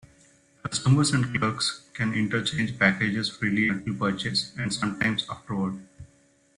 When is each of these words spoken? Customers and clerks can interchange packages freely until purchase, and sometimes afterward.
Customers 0.63 1.11
and 1.13 1.25
clerks 1.25 1.83
can 1.93 2.15
interchange 2.15 2.79
packages 2.79 3.29
freely 3.29 3.69
until 3.69 3.93
purchase, 3.93 4.51
and 4.57 4.73
sometimes 4.73 5.27
afterward. 5.29 5.77